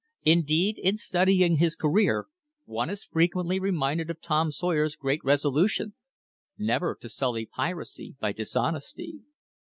Indeed, 0.23 0.79
in 0.79 0.97
studying 0.97 1.57
his 1.57 1.75
career, 1.75 2.25
one 2.65 2.89
is 2.89 3.03
frequently 3.03 3.59
reminded 3.59 4.09
of 4.09 4.19
Tom 4.19 4.49
Sawyer's 4.49 4.95
great 4.95 5.23
resolution 5.23 5.93
never 6.57 6.97
to 7.01 7.07
sully 7.07 7.45
piracy 7.45 8.15
by 8.19 8.31
dishonesty! 8.31 9.19